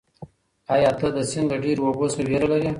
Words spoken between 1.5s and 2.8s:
له ډېرو اوبو څخه وېره لرې؟